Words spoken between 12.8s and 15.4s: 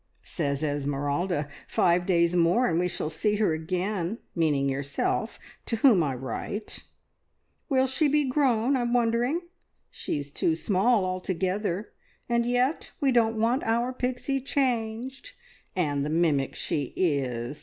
we don't want our Pixie changed.